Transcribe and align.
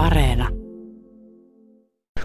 Areena. 0.00 0.48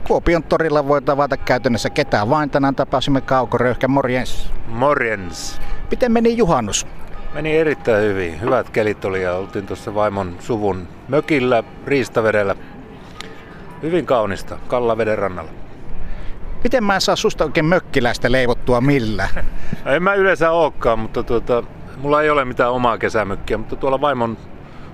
Kuopion 0.08 0.43
torilla 0.43 0.88
voi 0.88 1.01
tavata 1.01 1.38
käytännössä 1.38 1.90
ketään 1.90 2.29
vain. 2.29 2.50
Tänään 2.50 2.75
tapasimme 2.75 3.21
Kauko 3.21 3.58
Röyhkä. 3.58 3.88
Morjens. 3.88 4.51
Morjens. 4.67 5.62
Miten 5.92 6.11
meni 6.11 6.38
juhannus? 6.38 6.88
Meni 7.33 7.58
erittäin 7.58 8.04
hyvin. 8.04 8.41
Hyvät 8.41 8.70
kelit 8.70 9.05
oli 9.05 9.23
ja 9.23 9.34
oltiin 9.34 9.68
tuossa 9.68 9.96
vaimon 9.96 10.36
suvun 10.39 10.88
mökillä 11.07 11.64
Riistavedellä. 11.86 12.56
Hyvin 13.82 14.05
kaunista, 14.05 14.60
Kallaveden 14.68 15.18
rannalla. 15.18 15.52
Miten 16.64 16.84
mä 16.84 16.96
en 16.96 17.02
saa 17.02 17.16
susta 17.16 17.44
oikein 17.44 17.66
mökkiläistä 17.66 18.32
leivottua 18.32 18.82
millä? 18.82 19.30
en 19.96 20.04
mä 20.04 20.14
yleensä 20.14 20.52
olekaan, 20.52 21.00
mutta 21.00 21.23
tuota, 21.23 21.64
mulla 21.98 22.21
ei 22.21 22.30
ole 22.30 22.46
mitään 22.46 22.71
omaa 22.71 22.98
kesämökkiä, 22.98 23.57
mutta 23.57 23.76
tuolla 23.76 24.02
vaimon 24.02 24.38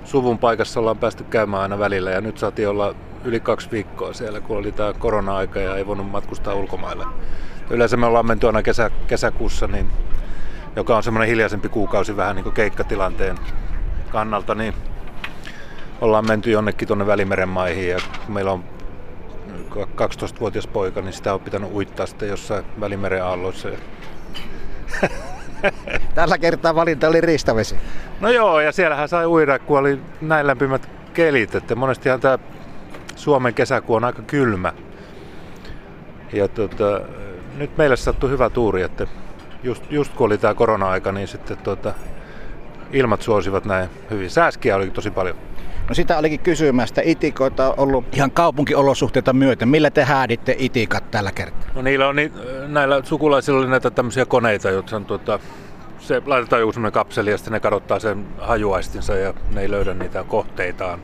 suvun 0.04 0.38
paikassa 0.38 0.80
ollaan 0.80 0.98
päästy 0.98 1.24
käymään 1.24 1.64
aina 1.64 1.80
välillä 1.80 2.12
ja 2.12 2.22
nyt 2.22 2.38
saatiin 2.38 2.70
olla 2.70 2.96
yli 3.24 3.40
kaksi 3.40 3.72
viikkoa 3.72 4.14
siellä, 4.14 4.42
kun 4.42 4.58
oli 4.58 4.72
tämä 4.72 4.94
korona-aika 4.94 5.60
ja 5.60 5.76
ei 5.76 5.88
voinut 5.88 6.12
matkustaa 6.12 6.54
ulkomaille. 6.54 7.06
Yleensä 7.70 7.98
me 7.98 8.06
ollaan 8.06 8.26
menty 8.26 8.48
aina 8.48 8.64
kesä, 8.64 8.90
kesäkuussa, 9.08 9.68
niin, 9.68 9.88
joka 10.76 10.98
on 10.98 11.04
semmoinen 11.04 11.30
hiljaisempi 11.30 11.70
kuukausi 11.70 12.18
vähän 12.18 12.36
niin 12.36 12.44
kuin 12.44 12.54
keikkatilanteen 12.54 13.38
kannalta, 14.12 14.56
niin 14.56 14.74
ollaan 16.02 16.28
menty 16.28 16.52
jonnekin 16.52 16.88
tuonne 16.88 17.08
Välimeren 17.08 17.50
maihin 17.50 17.90
ja 17.90 17.98
meillä 18.28 18.52
on 18.52 18.64
12-vuotias 19.76 20.68
poika, 20.68 21.02
niin 21.02 21.14
sitä 21.14 21.34
on 21.34 21.40
pitänyt 21.40 21.72
uittaa 21.74 22.06
sitten 22.06 22.30
jossain 22.30 22.66
Välimeren 22.80 23.24
aalloissa. 23.24 23.70
Tällä 26.16 26.38
kertaa 26.38 26.76
valinta 26.76 27.08
oli 27.08 27.22
riistavesi. 27.22 27.76
No 28.20 28.30
joo, 28.30 28.60
ja 28.60 28.72
siellähän 28.72 29.10
sai 29.10 29.26
uida, 29.26 29.60
kun 29.60 29.80
oli 29.80 30.00
näin 30.22 30.48
lämpimät 30.48 30.90
kelit. 31.14 31.56
Että 31.56 31.76
monestihan 31.76 32.20
tämä 32.20 32.40
Suomen 33.16 33.54
kesäkuu 33.54 33.96
on 33.96 34.04
aika 34.04 34.22
kylmä. 34.22 34.74
Ja 36.34 36.48
tota, 36.48 37.02
nyt 37.58 37.78
meille 37.78 37.96
sattui 37.96 38.30
hyvä 38.30 38.50
tuuri, 38.50 38.82
että 38.82 39.08
just, 39.64 39.92
just 39.92 40.14
kun 40.14 40.26
oli 40.26 40.38
tämä 40.38 40.54
korona-aika, 40.54 41.12
niin 41.12 41.28
sitten 41.28 41.58
tota, 41.58 41.94
ilmat 42.92 43.22
suosivat 43.22 43.66
näin 43.66 43.90
hyvin. 44.10 44.30
Sääskiä 44.30 44.76
oli 44.76 44.90
tosi 44.90 45.12
paljon. 45.12 45.36
No 45.92 45.96
sitä 45.96 46.18
olikin 46.18 46.40
kysymästä. 46.40 47.02
Itikoita 47.06 47.68
on 47.68 47.74
ollut 47.78 48.06
ihan 48.16 48.32
kaupunkiolosuhteita 48.32 49.34
myöten. 49.34 49.70
Millä 49.70 49.90
te 49.90 50.04
hääditte 50.04 50.56
itikat 50.60 51.12
tällä 51.12 51.32
kertaa? 51.32 51.70
No 51.76 51.82
niillä 51.82 52.08
on 52.08 52.16
näillä 52.68 53.02
sukulaisilla 53.04 53.60
oli 53.60 53.68
näitä 53.68 53.92
tämmöisiä 53.92 54.26
koneita, 54.26 54.70
jotka 54.70 54.96
on 54.96 55.06
tuota, 55.06 55.40
se 56.00 56.22
laitetaan 56.26 56.60
joku 56.60 56.72
semmoinen 56.72 56.94
kapseli 56.94 57.32
ja 57.32 57.38
sitten 57.38 57.54
ne 57.54 57.60
kadottaa 57.60 58.00
sen 58.00 58.26
hajuaistinsa 58.38 59.16
ja 59.16 59.34
ne 59.54 59.62
ei 59.62 59.72
löydä 59.72 59.94
niitä 59.94 60.24
kohteitaan. 60.24 61.00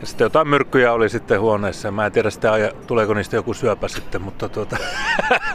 Ja 0.00 0.06
sitten 0.06 0.24
jotain 0.24 0.48
myrkkyjä 0.48 0.92
oli 0.92 1.08
sitten 1.08 1.40
huoneessa. 1.40 1.90
Mä 1.90 2.06
en 2.06 2.12
tiedä 2.12 2.30
sitä, 2.30 2.72
tuleeko 2.86 3.14
niistä 3.14 3.36
joku 3.36 3.54
syöpä 3.54 3.88
sitten, 3.88 4.22
mutta 4.22 4.48
tuota... 4.48 4.76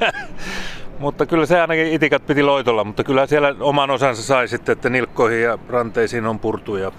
mutta 1.00 1.25
kyllä 1.25 1.45
se 1.45 1.61
ainakin 1.61 1.88
itikat 1.88 2.25
piti 2.25 2.44
loitolla, 2.44 2.83
mutta 2.83 3.03
kyllä 3.03 3.28
siellä 3.28 3.55
oman 3.59 3.89
osansa 3.89 4.23
sai 4.23 4.48
sitten, 4.48 4.73
että 4.73 4.89
nilkkoihin 4.89 5.42
ja 5.42 5.58
ranteisiin 5.70 6.25
on 6.25 6.39
purtu 6.39 6.75
ja 6.75 6.92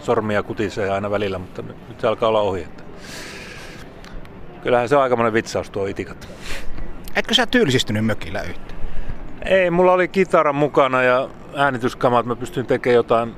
sormia 0.00 0.42
kutisee 0.42 0.90
aina 0.90 1.10
välillä, 1.10 1.38
mutta 1.38 1.62
nyt, 1.62 1.88
nyt 1.88 2.00
se 2.00 2.06
alkaa 2.06 2.28
olla 2.28 2.40
ohi. 2.40 2.62
Että... 2.62 2.82
Kyllähän 4.62 4.88
se 4.88 4.96
on 4.96 5.02
aikamoinen 5.02 5.32
vitsaus 5.32 5.70
tuo 5.70 5.86
itikat. 5.86 6.28
Etkö 7.16 7.34
sä 7.34 7.46
tyylisistynyt 7.46 8.06
mökillä 8.06 8.42
yhtään? 8.42 8.80
Ei, 9.44 9.70
mulla 9.70 9.92
oli 9.92 10.08
kitara 10.08 10.52
mukana 10.52 11.02
ja 11.02 11.28
äänityskamat. 11.56 12.26
Mä 12.26 12.36
pystyn 12.36 12.66
tekemään 12.66 12.94
jotain 12.94 13.34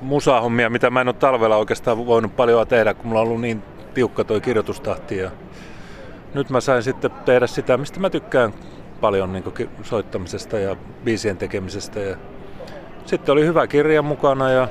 musahommia, 0.00 0.70
mitä 0.70 0.90
mä 0.90 1.00
en 1.00 1.08
ole 1.08 1.14
talvella 1.14 1.56
oikeastaan 1.56 2.06
voinut 2.06 2.36
paljon 2.36 2.66
tehdä, 2.66 2.94
kun 2.94 3.06
mulla 3.06 3.20
on 3.20 3.26
ollut 3.26 3.40
niin 3.40 3.62
tiukka 3.94 4.24
toi 4.24 4.40
kirjoitustahti. 4.40 5.16
Ja 5.16 5.30
nyt 6.34 6.50
mä 6.50 6.60
sain 6.60 6.82
sitten 6.82 7.10
tehdä 7.10 7.46
sitä, 7.46 7.76
mistä 7.76 8.00
mä 8.00 8.10
tykkään 8.10 8.54
paljon 9.00 9.32
niin 9.32 9.44
soittamisesta 9.82 10.58
ja 10.58 10.76
biisien 11.04 11.36
tekemisestä. 11.36 12.00
Ja 12.00 12.16
sitten 13.06 13.32
oli 13.32 13.46
hyvä 13.46 13.66
kirja 13.66 14.02
mukana 14.02 14.50
ja 14.50 14.68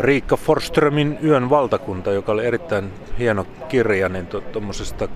Riikka 0.00 0.36
Forströmin 0.36 1.18
Yön 1.24 1.50
valtakunta, 1.50 2.12
joka 2.12 2.32
oli 2.32 2.46
erittäin 2.46 2.92
hieno 3.18 3.46
kirja, 3.68 4.08
niin 4.08 4.26
tuommoisesta 4.26 5.08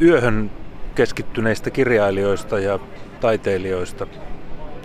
yöhön 0.00 0.50
keskittyneistä 0.94 1.70
kirjailijoista 1.70 2.58
ja 2.58 2.78
taiteilijoista 3.20 4.06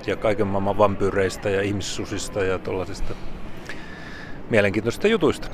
ja 0.07 0.15
kaiken 0.15 0.47
maailman 0.47 0.77
vampyyreistä 0.77 1.49
ja 1.49 1.61
ihmissusista 1.61 2.43
ja 2.43 2.59
tuollaisista 2.59 3.13
mielenkiintoisista 4.49 5.07
jutuista. 5.07 5.47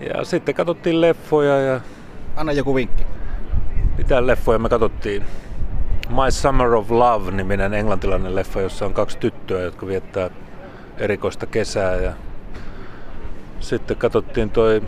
Ja 0.00 0.24
sitten 0.24 0.54
katsottiin 0.54 1.00
leffoja 1.00 1.60
ja... 1.60 1.80
Anna 2.36 2.52
joku 2.52 2.74
vinkki. 2.74 3.04
Mitä 3.98 4.26
leffoja 4.26 4.58
me 4.58 4.68
katsottiin? 4.68 5.24
My 6.08 6.30
Summer 6.30 6.74
of 6.74 6.90
Love-niminen 6.90 7.74
englantilainen 7.74 8.34
leffa, 8.34 8.60
jossa 8.60 8.86
on 8.86 8.94
kaksi 8.94 9.18
tyttöä, 9.18 9.60
jotka 9.60 9.86
viettää 9.86 10.30
erikoista 10.98 11.46
kesää. 11.46 11.96
Ja 11.96 12.12
sitten 13.60 13.96
katsottiin 13.96 14.50
toi 14.50 14.82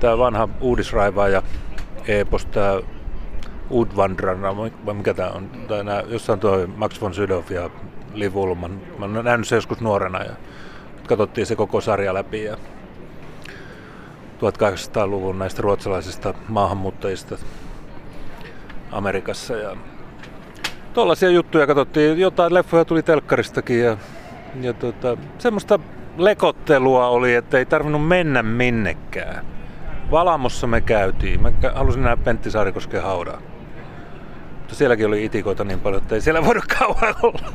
tämä 0.00 0.18
vanha 0.18 0.48
uudisraivaaja 0.60 1.42
epos, 2.08 2.46
tämä 2.46 2.80
Udvandran, 3.70 4.42
vai 4.86 4.94
mikä 4.94 5.14
tämä 5.14 5.28
on, 5.28 5.50
tai 5.68 5.84
nää, 5.84 6.02
jossain 6.08 6.40
tuo 6.40 6.66
Max 6.76 7.00
von 7.00 7.14
Sydow 7.14 7.42
ja 7.50 7.70
Liv 8.14 8.36
Ullman. 8.36 8.80
Mä 8.98 9.04
olen 9.04 9.24
nähnyt 9.24 9.48
se 9.48 9.56
joskus 9.56 9.80
nuorena 9.80 10.22
ja 10.22 10.32
katsottiin 11.08 11.46
se 11.46 11.56
koko 11.56 11.80
sarja 11.80 12.14
läpi 12.14 12.44
ja 12.44 12.56
1800-luvun 14.40 15.38
näistä 15.38 15.62
ruotsalaisista 15.62 16.34
maahanmuuttajista 16.48 17.36
Amerikassa 18.92 19.54
ja 19.54 19.76
tuollaisia 20.94 21.30
juttuja 21.30 21.66
katsottiin. 21.66 22.18
Jotain 22.18 22.54
leffoja 22.54 22.84
tuli 22.84 23.02
telkkaristakin 23.02 23.80
ja, 23.80 23.96
ja 24.64 24.72
tota, 24.72 25.16
semmoista 25.38 25.78
lekottelua 26.16 27.08
oli, 27.08 27.34
että 27.34 27.58
ei 27.58 27.66
tarvinnut 27.66 28.08
mennä 28.08 28.42
minnekään. 28.42 29.46
Valamossa 30.10 30.66
me 30.66 30.80
käytiin. 30.80 31.42
Mä 31.42 31.52
halusin 31.74 32.02
nähdä 32.02 32.16
Pentti 32.16 32.50
Saarikosken 32.50 33.02
haudaa. 33.02 33.40
Mutta 34.58 34.74
sielläkin 34.74 35.06
oli 35.06 35.24
itikoita 35.24 35.64
niin 35.64 35.80
paljon, 35.80 36.02
että 36.02 36.14
ei 36.14 36.20
siellä 36.20 36.44
voinut 36.44 36.64
kauan 36.78 37.14
olla. 37.22 37.48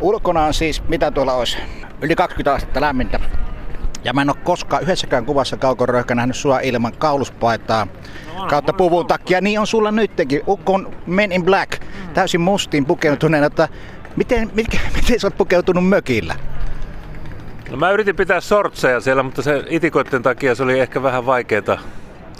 Ulkona 0.00 0.44
on 0.44 0.54
siis, 0.54 0.88
mitä 0.88 1.10
tuolla 1.10 1.32
olisi, 1.32 1.58
yli 2.00 2.14
20 2.14 2.52
astetta 2.52 2.80
lämmintä. 2.80 3.20
Ja 4.04 4.12
mä 4.12 4.22
en 4.22 4.30
ole 4.30 4.36
koskaan 4.44 4.82
yhdessäkään 4.82 5.26
kuvassa 5.26 5.56
kaukoröhkä 5.56 6.14
nähnyt 6.14 6.36
sua 6.36 6.60
ilman 6.60 6.92
kauluspaitaa 6.98 7.86
no, 8.36 8.46
kautta 8.46 8.72
puvun 8.72 9.06
takia. 9.06 9.40
Niin 9.40 9.60
on 9.60 9.66
sulla 9.66 9.90
nytkin. 9.90 10.42
Ukon 10.46 10.92
Men 11.06 11.32
in 11.32 11.44
Black, 11.44 11.82
täysin 12.14 12.40
mustiin 12.40 12.86
pukeutuneena. 12.86 13.46
Että 13.46 13.68
miten, 14.16 14.50
miten, 14.54 14.80
miten 14.96 15.20
sä 15.20 15.26
oot 15.26 15.36
pukeutunut 15.36 15.88
mökillä? 15.88 16.34
No 17.70 17.76
mä 17.76 17.90
yritin 17.90 18.16
pitää 18.16 18.40
sortseja 18.40 19.00
siellä, 19.00 19.22
mutta 19.22 19.42
se 19.42 19.64
itikoiden 19.68 20.22
takia 20.22 20.54
se 20.54 20.62
oli 20.62 20.80
ehkä 20.80 21.02
vähän 21.02 21.26
vaikeaa 21.26 21.78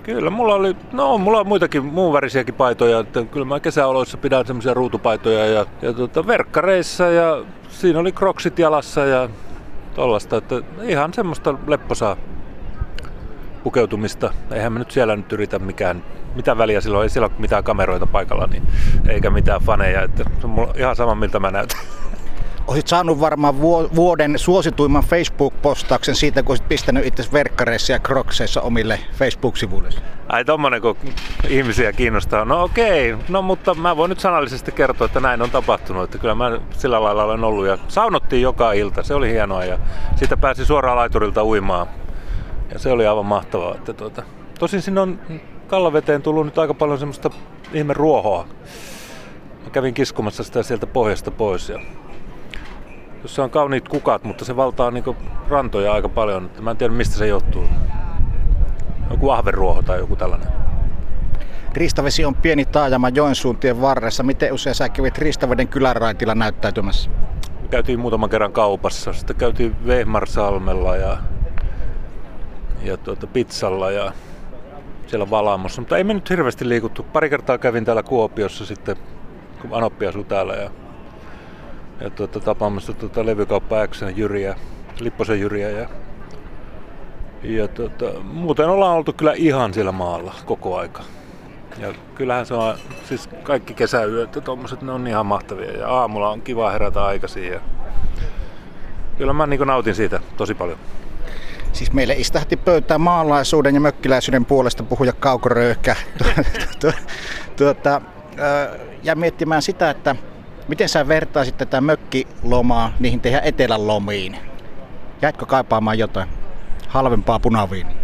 Kyllä, 0.02 0.30
mulla 0.30 0.54
oli, 0.54 0.76
no 0.92 1.18
mulla 1.18 1.40
on 1.40 1.46
muitakin 1.46 1.84
muun 1.84 2.12
värisiäkin 2.12 2.54
paitoja, 2.54 2.98
että 2.98 3.24
kyllä 3.24 3.46
mä 3.46 3.60
kesäoloissa 3.60 4.18
pidän 4.18 4.46
semmoisia 4.46 4.74
ruutupaitoja 4.74 5.46
ja, 5.46 5.66
ja 5.82 5.92
tuota, 5.92 6.26
verkkareissa 6.26 7.04
ja 7.04 7.44
siinä 7.68 7.98
oli 7.98 8.12
kroksit 8.12 8.58
jalassa 8.58 9.04
ja 9.04 9.28
tollasta, 9.94 10.36
että 10.36 10.62
ihan 10.82 11.14
semmoista 11.14 11.54
lepposaa 11.66 12.16
pukeutumista. 13.64 14.32
Eihän 14.52 14.72
me 14.72 14.78
nyt 14.78 14.90
siellä 14.90 15.16
nyt 15.16 15.32
yritä 15.32 15.58
mikään, 15.58 16.04
mitä 16.34 16.58
väliä 16.58 16.80
silloin, 16.80 17.02
ei 17.02 17.08
siellä 17.08 17.26
ole 17.26 17.34
mitään 17.38 17.64
kameroita 17.64 18.06
paikalla, 18.06 18.46
niin, 18.46 18.62
eikä 19.08 19.30
mitään 19.30 19.60
faneja, 19.60 20.02
että 20.02 20.24
se 20.40 20.46
on 20.46 20.50
mulla 20.50 20.72
ihan 20.76 20.96
sama 20.96 21.14
miltä 21.14 21.40
mä 21.40 21.50
näytän. 21.50 21.80
Olisit 22.66 22.86
saanut 22.86 23.20
varmaan 23.20 23.60
vuoden 23.94 24.38
suosituimman 24.38 25.02
Facebook-postauksen 25.04 26.14
siitä, 26.14 26.42
kun 26.42 26.50
olisit 26.50 26.68
pistänyt 26.68 27.06
itse 27.06 27.24
verkkareissa 27.32 27.92
ja 27.92 27.98
krokseissa 27.98 28.60
omille 28.60 29.00
Facebook-sivuille. 29.12 29.88
Ai 30.28 30.44
tommonen, 30.44 30.82
kun 30.82 30.96
ihmisiä 31.48 31.92
kiinnostaa. 31.92 32.44
No 32.44 32.62
okei, 32.62 33.16
no 33.28 33.42
mutta 33.42 33.74
mä 33.74 33.96
voin 33.96 34.08
nyt 34.08 34.20
sanallisesti 34.20 34.72
kertoa, 34.72 35.04
että 35.04 35.20
näin 35.20 35.42
on 35.42 35.50
tapahtunut. 35.50 36.04
Että 36.04 36.18
kyllä 36.18 36.34
mä 36.34 36.58
sillä 36.70 37.02
lailla 37.02 37.24
olen 37.24 37.44
ollut 37.44 37.66
ja 37.66 37.78
saunottiin 37.88 38.42
joka 38.42 38.72
ilta, 38.72 39.02
se 39.02 39.14
oli 39.14 39.30
hienoa 39.30 39.64
ja 39.64 39.78
siitä 40.16 40.36
pääsi 40.36 40.64
suoraan 40.64 40.96
laiturilta 40.96 41.44
uimaan. 41.44 41.86
Ja 42.74 42.80
se 42.80 42.92
oli 42.92 43.06
aivan 43.06 43.26
mahtavaa. 43.26 43.74
Että 43.74 43.92
tuota, 43.92 44.22
tosin 44.58 44.82
sinne 44.82 45.00
on 45.00 45.20
kallaveteen 45.66 46.22
tullut 46.22 46.44
nyt 46.44 46.58
aika 46.58 46.74
paljon 46.74 46.98
semmoista 46.98 47.30
ihme 47.72 47.92
ruohoa. 47.92 48.46
Mä 49.64 49.70
kävin 49.70 49.94
kiskumassa 49.94 50.44
sitä 50.44 50.62
sieltä 50.62 50.86
pohjasta 50.86 51.30
pois 51.30 51.68
ja 51.68 51.80
jossa 53.22 53.44
on 53.44 53.50
kauniit 53.50 53.88
kukat, 53.88 54.24
mutta 54.24 54.44
se 54.44 54.56
valtaa 54.56 54.90
niin 54.90 55.04
rantoja 55.48 55.92
aika 55.92 56.08
paljon. 56.08 56.50
Mä 56.60 56.70
en 56.70 56.76
tiedä 56.76 56.94
mistä 56.94 57.16
se 57.16 57.26
johtuu. 57.26 57.64
Joku 59.10 59.30
ahveruoho 59.30 59.82
tai 59.82 59.98
joku 59.98 60.16
tällainen. 60.16 60.48
Ristavesi 61.72 62.24
on 62.24 62.34
pieni 62.34 62.64
taajama 62.64 63.08
Joensuun 63.08 63.56
tien 63.56 63.80
varressa. 63.80 64.22
Miten 64.22 64.52
usein 64.52 64.74
sä 64.74 64.88
kävit 64.88 65.18
Ristaveden 65.18 65.68
kyläraitilla 65.68 66.34
näyttäytymässä? 66.34 67.10
käytiin 67.74 68.00
muutaman 68.00 68.30
kerran 68.30 68.52
kaupassa, 68.52 69.12
sitten 69.12 69.36
käytiin 69.36 69.86
Vehmarsalmella 69.86 70.96
ja, 70.96 71.16
ja 72.84 72.96
tuota, 72.96 73.26
pizzalla 73.26 73.90
ja 73.90 74.12
siellä 75.06 75.30
Valamossa, 75.30 75.80
mutta 75.80 75.96
ei 75.96 76.04
me 76.04 76.14
nyt 76.14 76.30
hirveästi 76.30 76.68
liikuttu. 76.68 77.02
Pari 77.02 77.30
kertaa 77.30 77.58
kävin 77.58 77.84
täällä 77.84 78.02
Kuopiossa 78.02 78.66
sitten, 78.66 78.96
kun 79.62 79.70
Anoppi 79.74 80.06
asui 80.06 80.24
täällä 80.24 80.54
ja, 80.54 80.70
ja 82.00 82.10
tuota, 82.10 82.40
tapaamassa 82.40 82.92
tuota, 82.92 83.26
levykauppa 83.26 83.86
X 83.86 84.02
Jyriä, 84.16 84.56
Lipposen 85.00 85.40
Jyriä 85.40 85.70
ja, 85.70 85.88
ja 87.42 87.68
tuota, 87.68 88.04
muuten 88.22 88.68
ollaan 88.68 88.96
oltu 88.96 89.12
kyllä 89.12 89.32
ihan 89.36 89.74
siellä 89.74 89.92
maalla 89.92 90.34
koko 90.46 90.78
aika. 90.78 91.02
Ja 91.78 91.94
kyllähän 92.14 92.46
se 92.46 92.54
on, 92.54 92.74
siis 93.04 93.28
kaikki 93.42 93.74
kesäyöt 93.74 94.34
ja 94.34 94.40
tommoset, 94.40 94.82
ne 94.82 94.92
on 94.92 95.06
ihan 95.06 95.26
mahtavia. 95.26 95.70
Ja 95.70 95.88
aamulla 95.88 96.30
on 96.30 96.42
kiva 96.42 96.70
herätä 96.70 97.04
aikaisin. 97.04 97.52
Ja 97.52 97.60
kyllä 99.18 99.32
mä 99.32 99.46
niin 99.46 99.60
nautin 99.60 99.94
siitä 99.94 100.20
tosi 100.36 100.54
paljon. 100.54 100.78
Siis 101.74 101.92
meille 101.92 102.14
istahti 102.14 102.56
pöytään 102.56 103.00
maalaisuuden 103.00 103.74
ja 103.74 103.80
mökkiläisyyden 103.80 104.44
puolesta 104.44 104.82
puhuja 104.82 105.12
Kauko 105.12 105.48
Röyhkä. 105.48 105.96
tuota, 107.56 108.00
ja 109.02 109.16
miettimään 109.16 109.62
sitä, 109.62 109.90
että 109.90 110.16
miten 110.68 110.88
sä 110.88 111.08
vertaisit 111.08 111.56
tätä 111.56 111.80
mökkilomaa 111.80 112.92
niihin 113.00 113.20
teidän 113.20 113.44
etelän 113.44 113.86
lomiin? 113.86 114.36
Jäitkö 115.22 115.46
kaipaamaan 115.46 115.98
jotain 115.98 116.28
halvempaa 116.88 117.38
punaviiniä? 117.38 117.96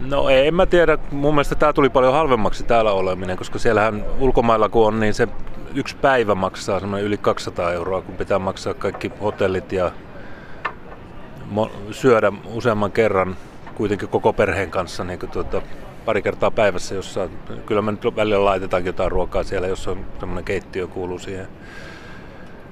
No 0.00 0.28
ei, 0.28 0.46
en 0.46 0.54
mä 0.54 0.66
tiedä. 0.66 0.98
Mun 1.10 1.34
mielestä 1.34 1.54
tämä 1.54 1.72
tuli 1.72 1.90
paljon 1.90 2.12
halvemmaksi 2.12 2.64
täällä 2.64 2.92
oleminen, 2.92 3.36
koska 3.36 3.58
siellähän 3.58 4.04
ulkomailla 4.18 4.68
kun 4.68 4.86
on, 4.86 5.00
niin 5.00 5.14
se 5.14 5.28
yksi 5.74 5.96
päivä 5.96 6.34
maksaa 6.34 6.80
semmoinen 6.80 7.06
yli 7.06 7.18
200 7.18 7.72
euroa, 7.72 8.02
kun 8.02 8.14
pitää 8.14 8.38
maksaa 8.38 8.74
kaikki 8.74 9.12
hotellit 9.22 9.72
ja 9.72 9.92
syödä 11.90 12.32
useamman 12.44 12.92
kerran 12.92 13.36
kuitenkin 13.74 14.08
koko 14.08 14.32
perheen 14.32 14.70
kanssa 14.70 15.04
niin 15.04 15.18
kuin 15.18 15.30
tuota, 15.30 15.62
pari 16.04 16.22
kertaa 16.22 16.50
päivässä, 16.50 16.94
jossa 16.94 17.28
kyllä 17.66 17.82
me 17.82 17.90
nyt 17.90 18.16
välillä 18.16 18.44
laitetaan 18.44 18.84
jotain 18.84 19.12
ruokaa 19.12 19.42
siellä, 19.42 19.66
jos 19.66 19.88
on 19.88 20.06
semmoinen 20.20 20.44
keittiö 20.44 20.86
kuuluu 20.86 21.18
siihen. 21.18 21.48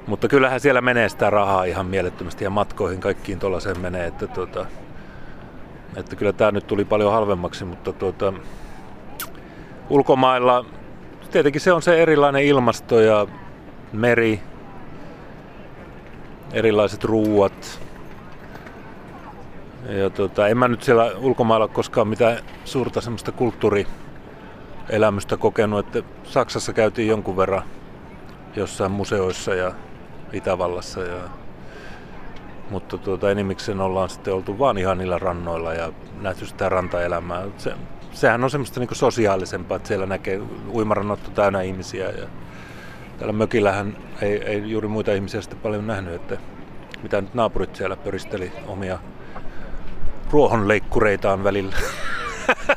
Mutta 0.06 0.28
kyllähän 0.28 0.60
siellä 0.60 0.80
menee 0.80 1.08
sitä 1.08 1.30
rahaa 1.30 1.64
ihan 1.64 1.86
mielettömästi 1.86 2.44
ja 2.44 2.50
matkoihin 2.50 3.00
kaikkiin 3.00 3.38
tuollaiseen 3.38 3.80
menee, 3.80 4.06
että 4.06 4.26
tuota, 4.26 4.66
että 5.96 6.16
kyllä 6.16 6.32
tämä 6.32 6.50
nyt 6.50 6.66
tuli 6.66 6.84
paljon 6.84 7.12
halvemmaksi, 7.12 7.64
mutta 7.64 7.92
tuota, 7.92 8.32
ulkomailla 9.90 10.64
tietenkin 11.30 11.60
se 11.60 11.72
on 11.72 11.82
se 11.82 12.02
erilainen 12.02 12.44
ilmasto 12.44 13.00
ja 13.00 13.26
meri, 13.92 14.40
erilaiset 16.52 17.04
ruuat. 17.04 17.80
Ja 19.88 20.10
tuota, 20.10 20.48
en 20.48 20.58
mä 20.58 20.68
nyt 20.68 20.82
siellä 20.82 21.12
ulkomailla 21.18 21.68
koskaan 21.68 22.08
mitään 22.08 22.38
suurta 22.64 23.00
semmoista 23.00 23.32
kulttuurielämystä 23.32 25.36
kokenut, 25.36 25.96
että 25.96 26.10
Saksassa 26.24 26.72
käytiin 26.72 27.08
jonkun 27.08 27.36
verran 27.36 27.62
jossain 28.56 28.92
museoissa 28.92 29.54
ja 29.54 29.72
Itävallassa 30.32 31.00
ja 31.00 31.20
mutta 32.70 32.98
tuota, 32.98 33.30
enimmäkseen 33.30 33.80
ollaan 33.80 34.08
sitten 34.08 34.34
oltu 34.34 34.58
vaan 34.58 34.78
ihan 34.78 34.98
niillä 34.98 35.18
rannoilla 35.18 35.74
ja 35.74 35.92
nähty 36.20 36.46
sitä 36.46 36.68
rantaelämää. 36.68 37.42
Se, 37.58 37.72
sehän 38.12 38.44
on 38.44 38.50
semmoista 38.50 38.80
niin 38.80 38.88
sosiaalisempaa, 38.92 39.76
että 39.76 39.88
siellä 39.88 40.06
näkee 40.06 40.40
uimarannot 40.72 41.34
täynnä 41.34 41.62
ihmisiä 41.62 42.10
ja 42.10 42.28
täällä 43.18 43.32
mökillähän 43.32 43.96
ei, 44.22 44.44
ei 44.44 44.70
juuri 44.70 44.88
muita 44.88 45.12
ihmisiä 45.12 45.40
sitten 45.40 45.58
paljon 45.58 45.86
nähnyt, 45.86 46.14
että 46.14 46.38
mitä 47.02 47.20
nyt 47.20 47.34
naapurit 47.34 47.76
siellä 47.76 47.96
pöristeli 47.96 48.52
omia 48.66 48.98
ruohonleikkureitaan 50.34 51.44
välillä. 51.44 51.76